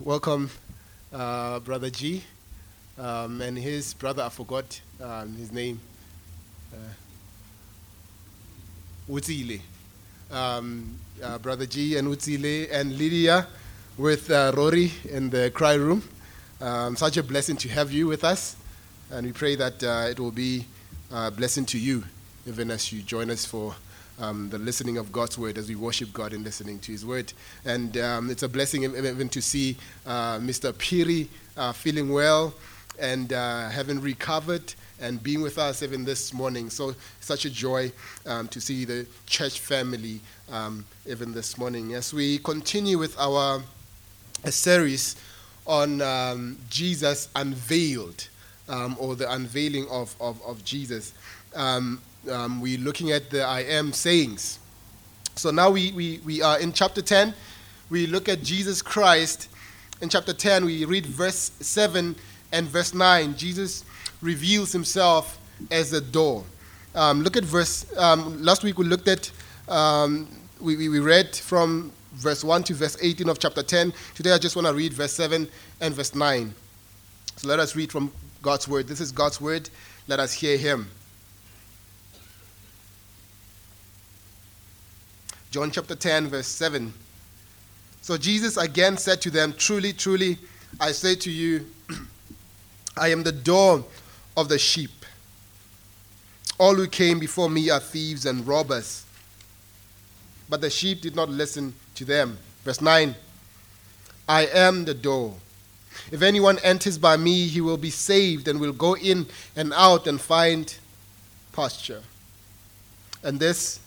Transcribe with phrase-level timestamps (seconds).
[0.00, 0.48] welcome
[1.12, 2.22] uh, Brother G
[2.98, 5.80] um, and his brother, I forgot um, his name,
[6.72, 6.78] uh.
[10.30, 13.46] Um, uh, Brother G and Utsile and Lydia
[13.98, 16.02] with uh, Rory in the cry room.
[16.60, 18.56] Um, such a blessing to have you with us,
[19.10, 20.64] and we pray that uh, it will be
[21.12, 22.04] a blessing to you,
[22.46, 23.74] even as you join us for
[24.18, 27.32] um, the listening of God's word as we worship God and listening to His word.
[27.64, 29.76] And um, it's a blessing even to see
[30.06, 30.76] uh, Mr.
[30.76, 32.54] Piri uh, feeling well
[32.98, 36.70] and uh, having recovered and being with us even this morning.
[36.70, 37.92] So, such a joy
[38.26, 41.94] um, to see the church family um, even this morning.
[41.94, 43.62] As we continue with our
[44.46, 45.16] series
[45.66, 48.28] on um, Jesus unveiled,
[48.68, 51.12] um, or the unveiling of, of, of Jesus.
[52.30, 54.58] Um, we're looking at the I am sayings.
[55.36, 57.34] So now we, we, we are in chapter 10.
[57.90, 59.48] We look at Jesus Christ.
[60.00, 62.16] In chapter 10, we read verse 7
[62.52, 63.36] and verse 9.
[63.36, 63.84] Jesus
[64.22, 65.38] reveals himself
[65.70, 66.44] as a door.
[66.94, 69.30] Um, look at verse, um, last week we looked at,
[69.68, 70.28] um,
[70.60, 73.92] we, we, we read from verse 1 to verse 18 of chapter 10.
[74.14, 75.46] Today I just want to read verse 7
[75.80, 76.54] and verse 9.
[77.36, 78.86] So let us read from God's word.
[78.86, 79.68] This is God's word.
[80.06, 80.88] Let us hear him.
[85.54, 86.92] John chapter 10, verse 7.
[88.02, 90.36] So Jesus again said to them, Truly, truly,
[90.80, 91.64] I say to you,
[92.96, 93.84] I am the door
[94.36, 94.90] of the sheep.
[96.58, 99.06] All who came before me are thieves and robbers.
[100.48, 102.36] But the sheep did not listen to them.
[102.64, 103.14] Verse 9
[104.28, 105.36] I am the door.
[106.10, 110.08] If anyone enters by me, he will be saved and will go in and out
[110.08, 110.76] and find
[111.52, 112.02] pasture.
[113.22, 113.78] And this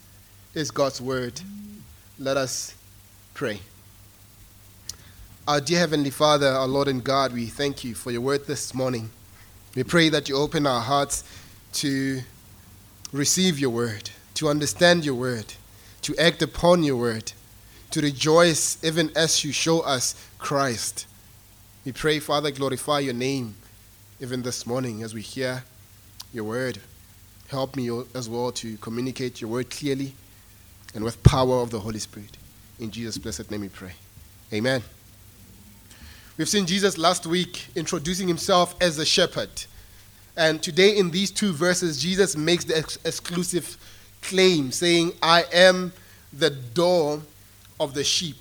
[0.58, 1.40] is God's word.
[2.18, 2.74] Let us
[3.36, 3.60] pray.
[5.48, 8.74] Our dear Heavenly Father, our Lord and God, we thank you for your word this
[8.74, 9.12] morning.
[9.76, 11.24] We pray that you open our hearts
[11.74, 12.22] to
[13.14, 15.54] receive your word, to understand your word,
[16.02, 17.34] to act upon your word,
[17.92, 21.06] to rejoice even as you show us Christ.
[21.86, 23.54] We pray, Father, glorify your name
[24.20, 25.66] even this morning as we hear
[26.34, 26.80] your word.
[27.50, 30.16] Help me as well to communicate your word clearly
[30.98, 32.38] and with power of the Holy Spirit.
[32.80, 33.92] In Jesus' blessed name we pray.
[34.52, 34.82] Amen.
[36.38, 39.50] We've seen Jesus last week introducing himself as a shepherd.
[40.36, 43.78] And today, in these two verses, Jesus makes the ex- exclusive
[44.24, 45.94] claim saying, I am
[46.34, 47.22] the door
[47.80, 48.38] of the sheep.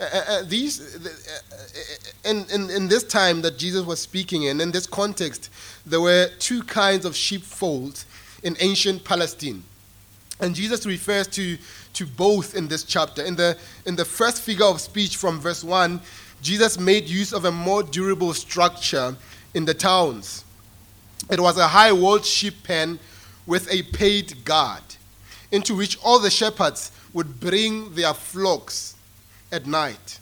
[0.00, 4.58] Uh, uh, uh these, uh, in, in, in this time that Jesus was speaking in,
[4.62, 5.50] in this context,
[5.84, 8.06] there were two kinds of sheepfolds
[8.42, 9.64] in ancient Palestine.
[10.40, 11.56] And Jesus refers to,
[11.94, 13.22] to both in this chapter.
[13.22, 13.56] In the,
[13.86, 16.00] in the first figure of speech from verse 1,
[16.42, 19.16] Jesus made use of a more durable structure
[19.54, 20.44] in the towns.
[21.30, 22.98] It was a high walled sheep pen
[23.46, 24.82] with a paid guard,
[25.52, 28.96] into which all the shepherds would bring their flocks
[29.52, 30.18] at night.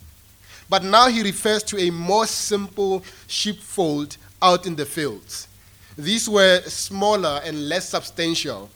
[0.69, 5.49] But now he refers to a more simple sheepfold out in the fields.
[5.97, 8.71] These were smaller and less substantial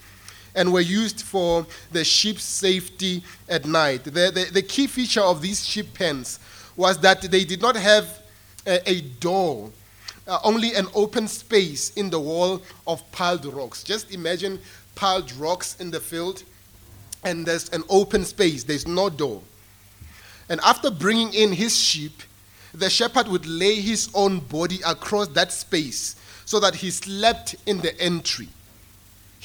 [0.57, 4.05] and were used for the sheep's safety at night.
[4.05, 6.41] The, the, the key feature of these sheep pens
[6.75, 8.23] was that they did not have
[8.67, 9.71] a, a door,
[10.27, 13.85] uh, only an open space in the wall of piled rocks.
[13.85, 14.59] Just imagine
[14.95, 16.43] piled rocks in the field,
[17.23, 19.43] and there's an open space, there's no door.
[20.49, 22.23] And after bringing in his sheep,
[22.73, 27.79] the shepherd would lay his own body across that space so that he slept in
[27.79, 28.49] the entry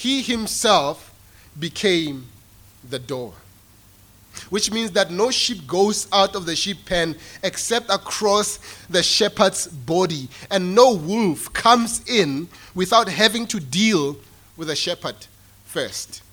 [0.01, 1.13] he himself
[1.59, 2.25] became
[2.89, 3.34] the door.
[4.50, 8.57] Which means that no sheep goes out of the sheep pen except across
[8.90, 14.17] the shepherd's body, and no wolf comes in without having to deal
[14.57, 15.28] with the shepherd
[15.66, 16.23] first.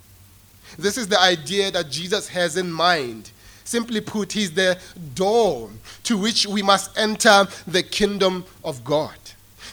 [0.78, 3.30] This is the idea that Jesus has in mind.
[3.64, 4.80] Simply put, he's the
[5.14, 5.68] door
[6.04, 9.19] to which we must enter the kingdom of God.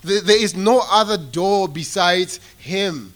[0.03, 3.13] There is no other door besides him.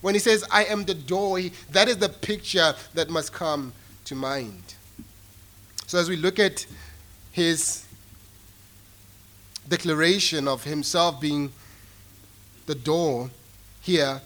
[0.00, 3.72] When he says, I am the door, he, that is the picture that must come
[4.06, 4.74] to mind.
[5.86, 6.66] So as we look at
[7.32, 7.84] his
[9.68, 11.52] declaration of himself being
[12.66, 13.30] the door
[13.80, 14.20] here,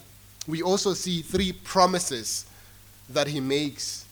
[0.47, 2.47] we also see three promises
[3.09, 4.05] that he makes.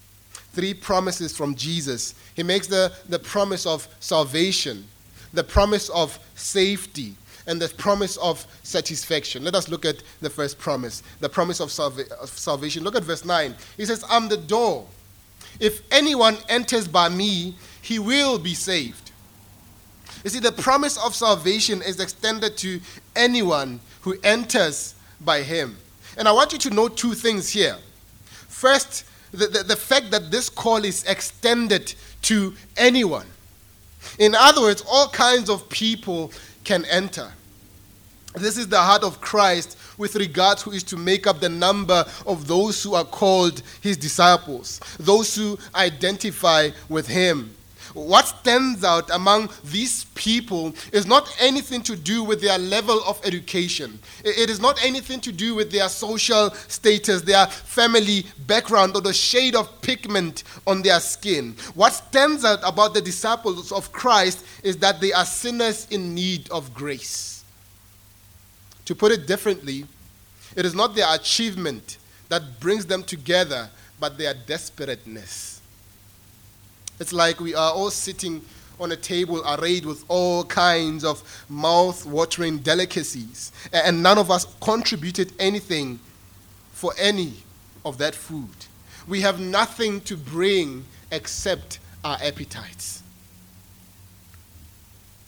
[0.53, 2.15] Three promises from Jesus.
[2.35, 4.87] He makes the, the promise of salvation,
[5.33, 7.15] the promise of safety,
[7.47, 9.45] and the promise of satisfaction.
[9.45, 12.85] Let us look at the first promise, the promise of, salva- of salvation.
[12.85, 13.55] Look at verse 9.
[13.77, 14.87] He says, I'm the door.
[15.61, 19.11] If anyone enters by me, he will be saved.
[20.25, 22.81] You see, the promise of salvation is extended to
[23.17, 25.77] anyone who enters by him.
[26.17, 27.77] And I want you to note two things here.
[28.49, 33.27] First, the, the, the, fact that this call is extended to anyone.
[34.19, 36.33] In other words, all kinds of people
[36.65, 37.31] can enter.
[38.35, 41.49] This is the heart of Christ with regard to who is to make up the
[41.49, 47.55] number of those who are called his disciples, those who identify with him.
[47.95, 53.21] What stands out among these people is not anything to do with their level of
[53.25, 53.99] education.
[54.25, 59.13] It is not anything to do with their social status, their family background, or the
[59.13, 61.57] shade of pigment on their skin.
[61.75, 66.51] What stands out about the disciples of Christ is that they are sinners in need
[66.51, 67.45] of grace.
[68.87, 69.87] To put it differently,
[70.57, 75.62] it is not their achievement that brings them together, but their desperateness.
[77.03, 78.43] It's like we are all sitting
[78.79, 84.47] on a table arrayed with all kinds of mouth watering delicacies, and none of us
[84.61, 85.99] contributed anything
[86.71, 87.33] for any
[87.85, 88.55] of that food.
[89.09, 93.03] We have nothing to bring except our appetites.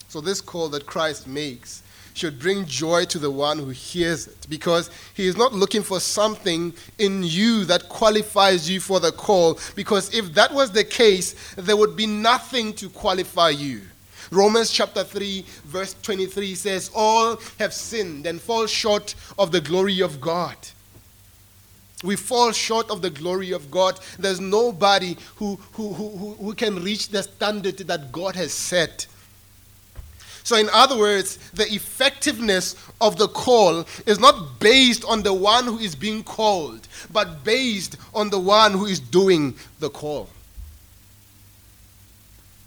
[0.07, 1.83] So, this call that Christ makes
[2.15, 6.01] should bring joy to the one who hears it because he is not looking for
[6.01, 9.59] something in you that qualifies you for the call.
[9.75, 13.83] Because if that was the case, there would be nothing to qualify you.
[14.31, 20.01] Romans chapter 3, verse 23 says, All have sinned and fall short of the glory
[20.01, 20.57] of God.
[22.03, 23.99] We fall short of the glory of God.
[24.19, 29.07] There's nobody who, who, who, who can reach the standard that God has set.
[30.45, 35.65] So, in other words, the effectiveness of the call is not based on the one
[35.65, 40.29] who is being called, but based on the one who is doing the call.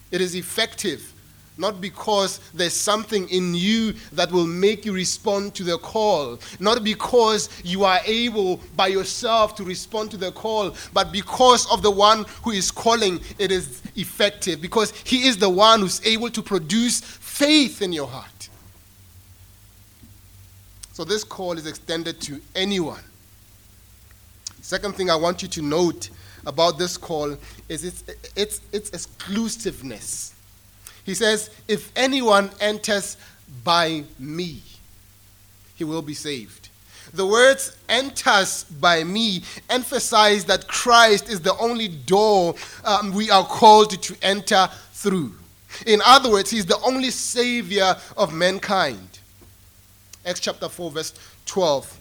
[0.10, 1.14] It is effective
[1.58, 6.84] not because there's something in you that will make you respond to the call, not
[6.84, 11.92] because you are able by yourself to respond to the call, but because of the
[11.92, 16.42] one who is calling, it is effective, because he is the one who's able to
[16.42, 17.02] produce
[17.38, 18.50] faith in your heart.
[20.94, 23.04] So this call is extended to anyone.
[24.62, 26.10] Second thing I want you to note
[26.48, 27.38] about this call
[27.70, 28.04] is its,
[28.36, 30.34] its, its exclusiveness.
[31.06, 33.18] He says, If anyone enters
[33.64, 34.64] by me,
[35.76, 36.70] he will be saved.
[37.14, 43.46] The words enters by me emphasize that Christ is the only door um, we are
[43.46, 45.36] called to enter through.
[45.86, 49.20] In other words, he's the only savior of mankind.
[50.26, 51.14] Acts chapter 4, verse
[51.46, 52.00] 12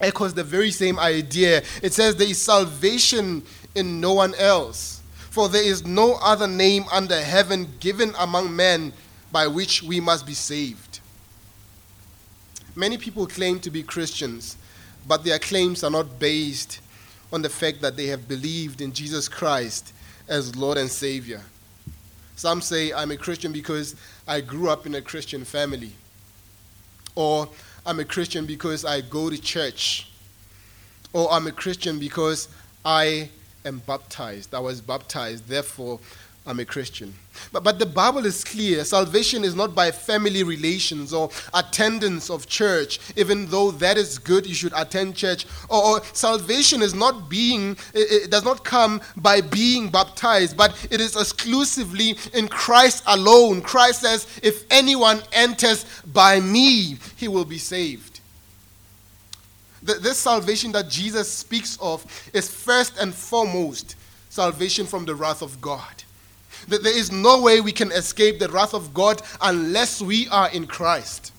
[0.00, 1.62] echoes the very same idea.
[1.82, 3.42] It says, There is salvation
[3.74, 8.92] in no one else, for there is no other name under heaven given among men
[9.30, 11.00] by which we must be saved.
[12.74, 14.56] Many people claim to be Christians,
[15.06, 16.80] but their claims are not based
[17.32, 19.92] on the fact that they have believed in Jesus Christ
[20.28, 21.42] as Lord and Savior.
[22.40, 23.96] Some say I'm a Christian because
[24.26, 25.92] I grew up in a Christian family.
[27.14, 27.46] Or
[27.84, 30.10] I'm a Christian because I go to church.
[31.12, 32.48] Or I'm a Christian because
[32.82, 33.28] I
[33.66, 34.54] am baptized.
[34.54, 36.00] I was baptized, therefore
[36.46, 37.14] I'm a Christian.
[37.52, 38.82] But, but the Bible is clear.
[38.84, 44.46] Salvation is not by family relations or attendance of church, even though that is good,
[44.46, 45.46] you should attend church.
[45.68, 50.74] Or, or salvation is not being, it, it does not come by being baptized, but
[50.90, 53.60] it is exclusively in Christ alone.
[53.60, 58.20] Christ says, if anyone enters by me, he will be saved.
[59.82, 63.96] This salvation that Jesus speaks of is first and foremost
[64.30, 66.04] salvation from the wrath of God.
[66.68, 70.50] That there is no way we can escape the wrath of God unless we are
[70.50, 71.32] in Christ.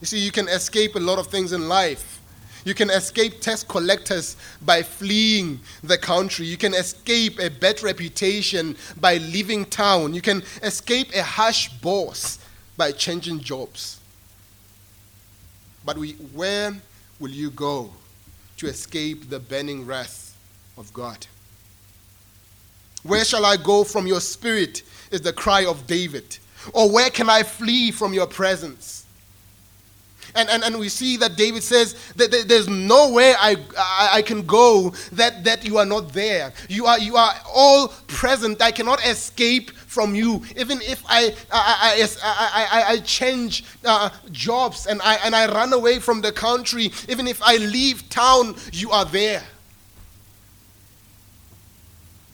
[0.00, 2.20] You see, you can escape a lot of things in life.
[2.64, 6.46] You can escape tax collectors by fleeing the country.
[6.46, 10.14] You can escape a bad reputation by leaving town.
[10.14, 12.38] You can escape a harsh boss
[12.76, 14.00] by changing jobs.
[15.84, 16.74] But we, where
[17.18, 17.90] will you go
[18.58, 20.36] to escape the burning wrath
[20.78, 21.26] of God?
[23.02, 24.82] Where shall I go from your spirit?
[25.12, 26.38] is the cry of David.
[26.72, 29.06] Or where can I flee from your presence?
[30.34, 34.46] And, and, and we see that David says that there's nowhere I, I, I, can
[34.46, 36.54] go that, that you are not there.
[36.70, 38.62] You are, you are all present.
[38.62, 40.42] I cannot escape from you.
[40.56, 45.74] Even if I, I, I, I, I change uh, jobs and I, and I run
[45.74, 49.42] away from the country, even if I leave town, you are there.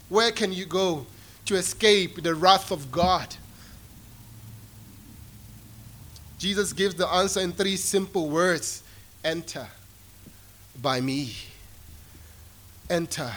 [0.08, 1.06] Where can you go
[1.46, 3.36] to escape the wrath of God?
[6.38, 8.82] Jesus gives the answer in three simple words
[9.24, 9.66] Enter
[10.80, 11.34] by me.
[12.88, 13.32] Enter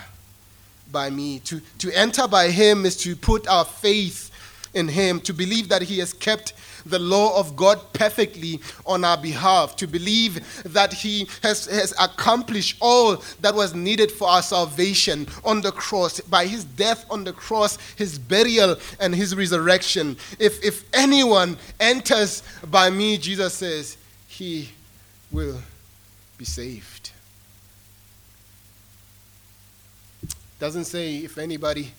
[0.92, 1.40] by me.
[1.40, 4.31] To, to enter by him is to put our faith
[4.74, 6.54] in him, to believe that he has kept
[6.86, 12.78] the law of God perfectly on our behalf, to believe that He has, has accomplished
[12.80, 17.34] all that was needed for our salvation on the cross by His death on the
[17.34, 20.18] cross, His burial, and His resurrection.
[20.40, 23.98] If, if anyone enters by me, Jesus says,
[24.28, 24.70] he
[25.32, 25.60] will
[26.38, 27.12] be saved.
[30.60, 31.92] Doesn't say if anybody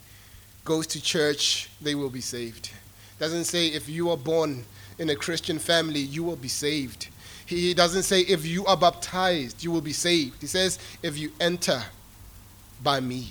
[0.65, 2.71] goes to church, they will be saved.
[3.19, 4.65] Doesn't say if you are born
[4.99, 7.09] in a Christian family, you will be saved.
[7.47, 10.41] He doesn't say if you are baptized, you will be saved.
[10.41, 11.83] He says if you enter
[12.83, 13.29] by me.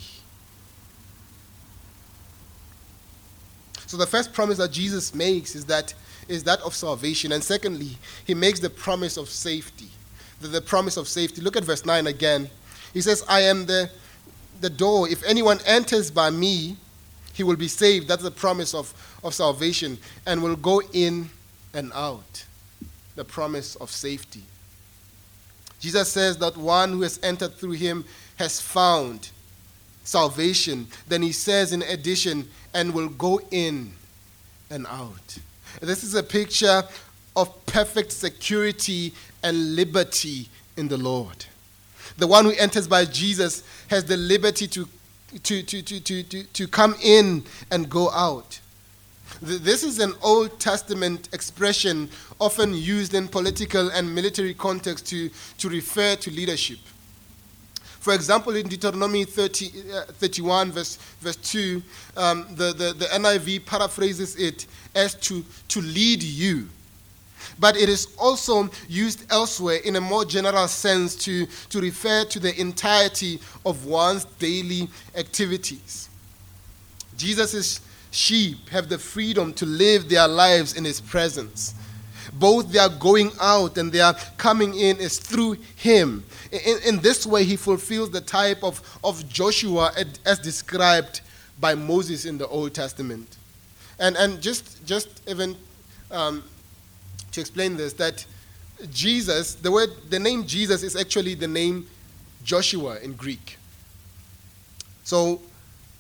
[3.87, 5.93] So the first promise that Jesus makes is that
[6.27, 7.31] is that of salvation.
[7.33, 9.89] And secondly, he makes the promise of safety.
[10.39, 11.41] The, the promise of safety.
[11.41, 12.49] Look at verse 9 again.
[12.93, 13.89] He says, I am the,
[14.61, 15.09] the door.
[15.09, 16.77] If anyone enters by me,
[17.33, 18.07] he will be saved.
[18.07, 19.97] That's the promise of, of salvation.
[20.25, 21.29] And will go in
[21.73, 22.45] and out.
[23.15, 24.43] The promise of safety.
[25.79, 28.05] Jesus says that one who has entered through him
[28.37, 29.29] has found
[30.03, 30.87] salvation.
[31.07, 33.91] Then he says, in addition, and will go in
[34.69, 35.37] and out.
[35.81, 36.83] This is a picture
[37.35, 41.45] of perfect security and liberty in the Lord.
[42.17, 44.87] The one who enters by Jesus has the liberty to,
[45.43, 48.59] to, to, to, to, to, come in and go out.
[49.41, 52.09] This is an Old Testament expression
[52.39, 56.79] often used in political and military contexts to, to refer to leadership.
[58.01, 61.83] For example, in Deuteronomy 30, uh, 31, verse, verse 2,
[62.17, 66.67] um, the, the, the NIV paraphrases it as to, to lead you.
[67.59, 72.39] But it is also used elsewhere in a more general sense to, to refer to
[72.39, 76.09] the entirety of one's daily activities.
[77.17, 77.81] Jesus'
[78.11, 81.75] sheep have the freedom to live their lives in His presence.
[82.33, 86.23] Both their going out and their coming in is through Him.
[86.51, 89.91] In, in this way, He fulfills the type of, of Joshua
[90.25, 91.21] as described
[91.59, 93.37] by Moses in the Old Testament.
[93.99, 95.55] And, and just, just even
[96.09, 96.43] um,
[97.31, 98.25] to explain this, that
[98.91, 101.87] Jesus, the word, the name Jesus is actually the name
[102.43, 103.57] Joshua in Greek.
[105.03, 105.41] So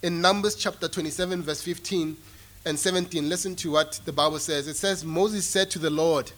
[0.01, 2.17] in Numbers chapter 27, verse 15
[2.65, 4.67] and 17, listen to what the Bible says.
[4.67, 6.31] It says, Moses said to the Lord,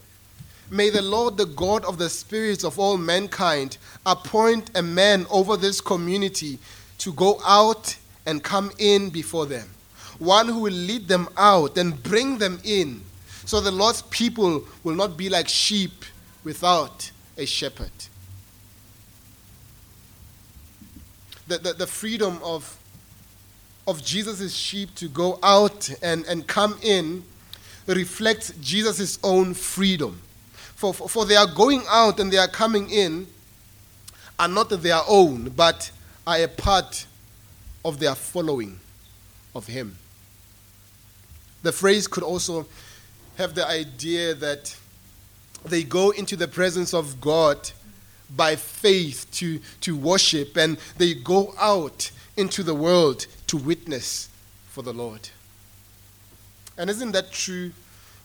[0.69, 5.57] May the Lord, the God of the spirits of all mankind, appoint a man over
[5.57, 6.57] this community
[6.99, 9.69] to go out and come in before them
[10.19, 13.01] one who will lead them out and bring them in.
[13.45, 16.05] So the Lord's people will not be like sheep
[16.43, 17.91] without a shepherd.
[21.47, 22.79] The, the, the freedom of,
[23.87, 27.23] of Jesus' sheep to go out and, and come in
[27.85, 30.21] reflects Jesus' own freedom.
[30.75, 33.27] For, for, for they are going out and they are coming in
[34.39, 35.91] are not their own, but
[36.25, 37.05] are a part
[37.83, 38.79] of their following
[39.53, 39.97] of Him.
[41.61, 42.65] The phrase could also
[43.37, 44.75] have the idea that
[45.65, 47.71] they go into the presence of God
[48.35, 54.29] by faith to, to worship, and they go out into the world to witness
[54.67, 55.29] for the Lord.
[56.77, 57.71] And isn't that true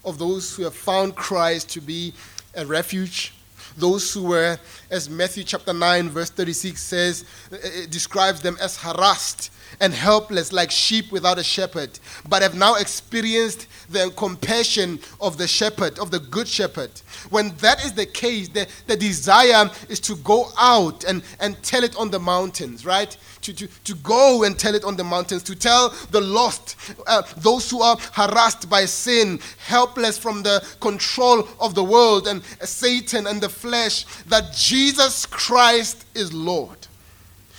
[0.04, 2.14] of those who have found Christ to be
[2.54, 3.34] a refuge?
[3.76, 4.58] Those who were,
[4.90, 10.70] as Matthew chapter 9, verse 36 says, it describes them as harassed and helpless like
[10.70, 11.98] sheep without a shepherd,
[12.28, 16.90] but have now experienced the compassion of the shepherd, of the good shepherd.
[17.30, 21.84] When that is the case, the, the desire is to go out and, and tell
[21.84, 23.16] it on the mountains, right?
[23.42, 27.22] To, to, to go and tell it on the mountains, to tell the lost, uh,
[27.38, 33.26] those who are harassed by sin, helpless from the control of the world and Satan
[33.26, 36.87] and the flesh, that Jesus Christ is Lord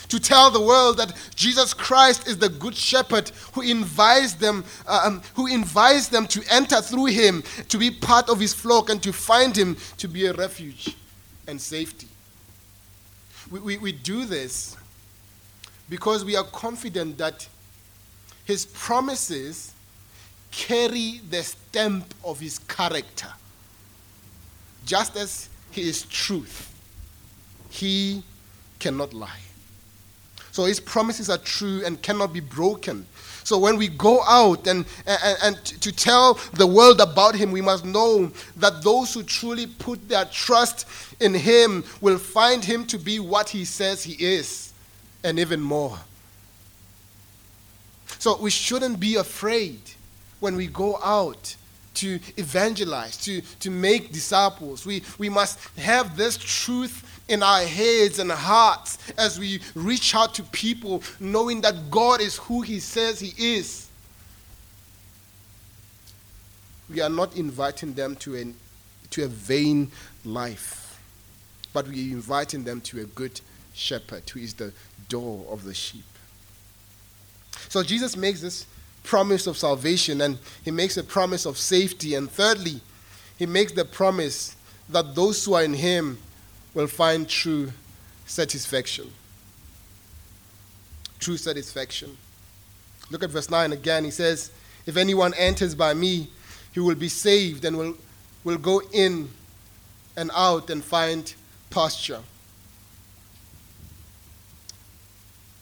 [0.09, 5.03] to tell the world that Jesus Christ is the good shepherd who invites them, uh,
[5.05, 9.01] um, who invites them to enter through him, to be part of his flock, and
[9.03, 10.95] to find him to be a refuge
[11.47, 12.07] and safety.
[13.51, 14.75] We, we, we do this
[15.89, 17.47] because we are confident that
[18.45, 19.73] his promises
[20.51, 23.29] carry the stamp of his character.
[24.85, 26.73] Just as he is truth,
[27.69, 28.23] he
[28.79, 29.39] cannot lie.
[30.51, 33.05] So his promises are true and cannot be broken.
[33.43, 37.61] So when we go out and, and, and to tell the world about him, we
[37.61, 40.87] must know that those who truly put their trust
[41.19, 44.71] in him will find him to be what he says he is,
[45.23, 45.97] and even more.
[48.19, 49.79] So we shouldn't be afraid
[50.39, 51.55] when we go out
[51.95, 54.85] to evangelize, to, to make disciples.
[54.85, 60.33] We, we must have this truth in our heads and hearts as we reach out
[60.35, 63.87] to people, knowing that God is who He says He is.
[66.89, 68.55] We are not inviting them to, an,
[69.11, 69.91] to a vain
[70.25, 70.99] life,
[71.71, 73.39] but we are inviting them to a good
[73.73, 74.73] shepherd who is the
[75.07, 76.03] door of the sheep.
[77.69, 78.65] So Jesus makes this
[79.03, 82.15] promise of salvation and he makes a promise of safety.
[82.15, 82.81] And thirdly,
[83.37, 84.55] he makes the promise
[84.89, 86.17] that those who are in him
[86.73, 87.71] will find true
[88.25, 89.11] satisfaction.
[91.19, 92.17] True satisfaction.
[93.11, 94.03] Look at verse 9 again.
[94.03, 94.51] He says,
[94.85, 96.29] If anyone enters by me,
[96.71, 97.97] he will be saved and will,
[98.43, 99.29] will go in
[100.15, 101.33] and out and find
[101.69, 102.21] pasture.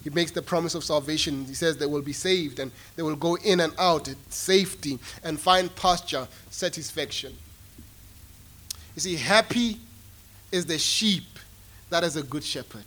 [0.04, 1.46] He makes the promise of salvation.
[1.46, 5.40] He says they will be saved and they will go in and out, safety, and
[5.40, 7.36] find pasture, satisfaction.
[8.96, 9.80] You see, happy
[10.52, 11.24] is the sheep
[11.90, 12.86] that is a good shepherd,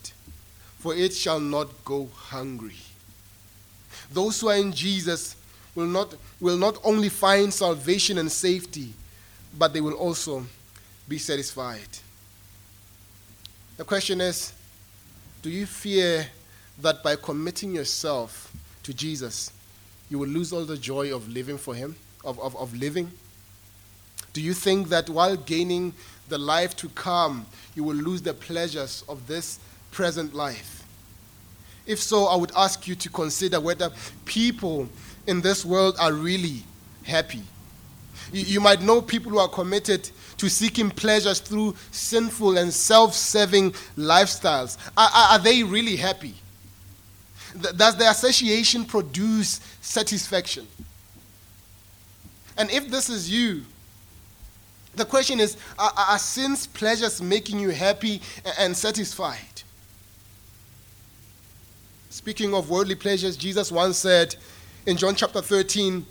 [0.79, 2.77] for it shall not go hungry.
[4.13, 5.37] Those who are in Jesus
[5.75, 8.93] will not, will not only find salvation and safety,
[9.59, 10.45] but they will also
[11.09, 11.89] be satisfied.
[13.77, 14.53] The question is
[15.43, 16.27] do you fear
[16.81, 18.53] that by committing yourself
[18.83, 19.53] to Jesus,
[20.11, 23.11] you will lose all the joy of living for Him, of, of, of living?
[24.33, 25.95] Do you think that while gaining
[26.31, 27.45] the life to come,
[27.75, 29.59] you will lose the pleasures of this
[29.91, 30.85] present life?
[31.87, 33.91] If so, I would ask you to consider whether
[34.25, 34.89] people
[35.27, 36.63] in this world are really
[37.03, 37.43] happy.
[38.33, 43.15] You, you might know people who are committed to seeking pleasures through sinful and self
[43.15, 44.79] serving lifestyles.
[44.97, 46.35] Are, are, are they really happy?
[47.77, 50.67] Does the association produce satisfaction?
[52.57, 53.65] And if this is you,
[54.97, 58.21] the question is are, are sin's pleasures making you happy
[58.59, 59.39] and satisfied?
[62.11, 64.35] Speaking of worldly pleasures, Jesus once said
[64.87, 66.05] in John chapter 13,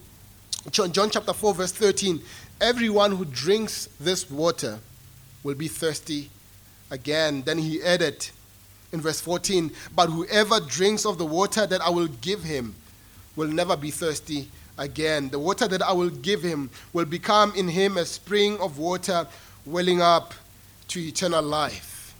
[0.72, 2.22] John chapter 4, verse 13,
[2.62, 4.80] everyone who drinks this water
[5.44, 6.30] will be thirsty
[6.90, 7.42] again.
[7.44, 8.30] Then he added,
[8.92, 12.76] in verse 14, but whoever drinks of the water that I will give him
[13.36, 15.30] will never be thirsty again.
[15.30, 19.28] The water that I will give him will become in him a spring of water
[19.66, 20.34] welling up
[20.90, 22.16] to eternal life.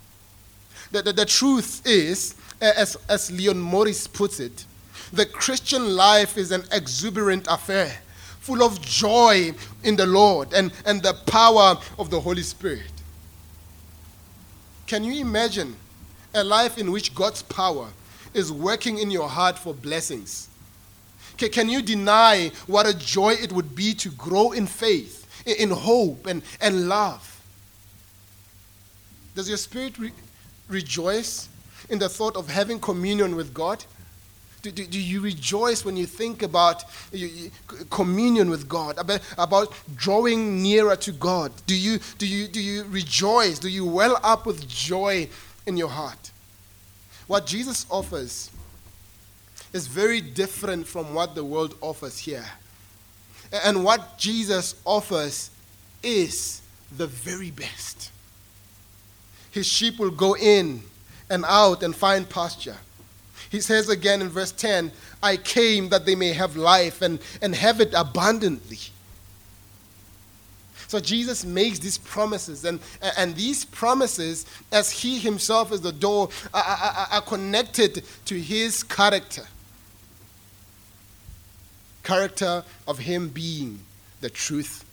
[0.92, 4.64] The, the, the truth is, as, as Leon Morris puts it,
[5.12, 7.98] the Christian life is an exuberant affair,
[8.38, 12.92] full of joy in the Lord and, and the power of the Holy Spirit.
[14.86, 15.76] Can you imagine
[16.34, 17.88] a life in which God's power
[18.34, 20.48] is working in your heart for blessings.
[21.48, 26.26] Can you deny what a joy it would be to grow in faith, in hope,
[26.26, 27.26] and, and love?
[29.34, 30.12] Does your spirit re-
[30.68, 31.48] rejoice
[31.88, 33.84] in the thought of having communion with God?
[34.62, 36.84] Do, do, do, you rejoice when you think about
[37.88, 41.50] communion with God, about, about drawing nearer to God?
[41.66, 43.58] Do you, do, you, do you rejoice?
[43.58, 45.30] Do you well up with joy
[45.66, 46.30] in your heart.
[47.26, 48.50] What Jesus offers
[49.72, 52.46] is very different from what the world offers here.
[53.64, 55.50] And what Jesus offers
[56.02, 56.62] is
[56.96, 58.10] the very best.
[59.50, 60.82] His sheep will go in
[61.28, 62.76] and out and find pasture.
[63.50, 67.54] He says again in verse 10 I came that they may have life and, and
[67.54, 68.78] have it abundantly.
[70.86, 72.80] So Jesus makes these promises, and,
[73.16, 78.82] and these promises, as He Himself is the door, are, are, are connected to His
[78.82, 79.44] character.
[82.10, 83.78] Character of Him being
[84.20, 84.84] the truth,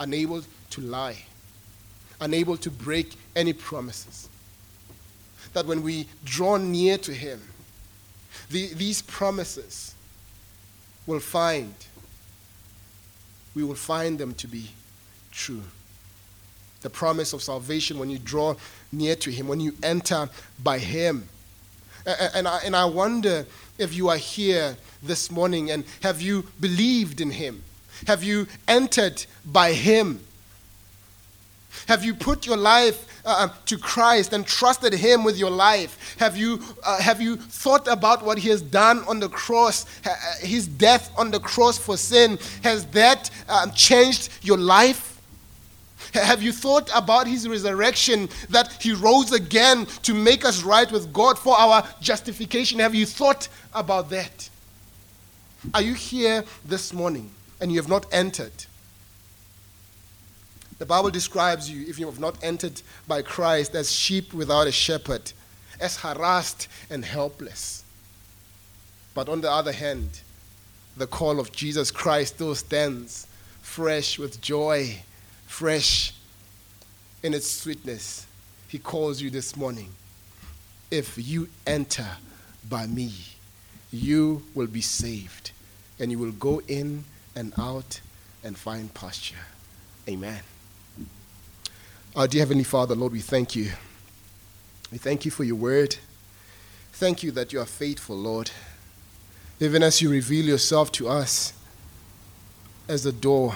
[0.00, 1.22] unable to lie,
[2.18, 4.30] unable to break any promises.
[5.52, 7.42] That when we draw near to Him,
[8.48, 9.94] the, these promises
[11.06, 11.74] will find
[13.54, 14.70] we will find them to be
[15.30, 15.62] true.
[16.80, 18.54] The promise of salvation when you draw
[18.92, 20.30] near to Him, when you enter
[20.62, 21.28] by Him.
[22.06, 23.44] And I, and I wonder
[23.78, 27.62] if you are here this morning and have you believed in Him?
[28.06, 30.20] Have you entered by Him?
[31.88, 36.16] Have you put your life uh, to Christ and trusted Him with your life?
[36.18, 40.14] Have you, uh, have you thought about what He has done on the cross, uh,
[40.40, 42.38] His death on the cross for sin?
[42.62, 45.15] Has that um, changed your life?
[46.24, 51.12] Have you thought about his resurrection, that he rose again to make us right with
[51.12, 52.78] God for our justification?
[52.80, 54.48] Have you thought about that?
[55.74, 58.52] Are you here this morning and you have not entered?
[60.78, 64.72] The Bible describes you, if you have not entered by Christ, as sheep without a
[64.72, 65.32] shepherd,
[65.80, 67.82] as harassed and helpless.
[69.14, 70.20] But on the other hand,
[70.96, 73.26] the call of Jesus Christ still stands
[73.62, 75.02] fresh with joy,
[75.46, 76.12] fresh
[77.22, 78.26] in its sweetness.
[78.68, 79.90] He calls you this morning.
[80.90, 82.06] If you enter
[82.68, 83.12] by me,
[83.92, 85.52] you will be saved,
[85.98, 87.04] and you will go in
[87.34, 88.00] and out
[88.44, 89.36] and find pasture.
[90.08, 90.40] Amen.
[92.14, 93.70] Our dear Heavenly Father, Lord, we thank you.
[94.90, 95.96] We thank you for your word.
[96.92, 98.50] Thank you that you are faithful, Lord.
[99.60, 101.52] Even as you reveal yourself to us
[102.88, 103.54] as the door,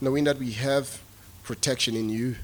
[0.00, 1.00] knowing that we have
[1.42, 2.36] protection in you,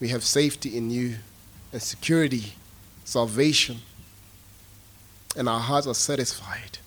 [0.00, 1.16] we have safety in you
[1.72, 2.54] and security,
[3.04, 3.78] salvation,
[5.36, 6.78] and our hearts are satisfied.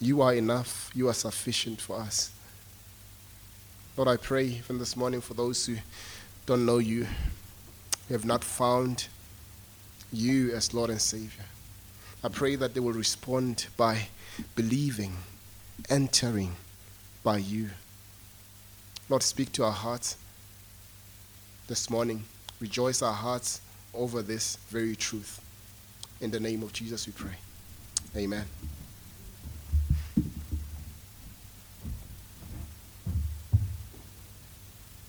[0.00, 2.32] You are enough, you are sufficient for us.
[3.96, 5.76] Lord, I pray even this morning for those who
[6.46, 7.06] don't know you,
[8.08, 9.08] who have not found
[10.12, 11.44] you as Lord and Savior.
[12.24, 14.08] I pray that they will respond by
[14.54, 15.16] believing,
[15.90, 16.56] entering
[17.22, 17.70] by you.
[19.08, 20.16] Lord, speak to our hearts
[21.68, 22.24] this morning.
[22.60, 23.60] Rejoice our hearts
[23.94, 25.40] over this very truth.
[26.20, 27.34] In the name of Jesus, we pray.
[28.16, 28.44] Amen.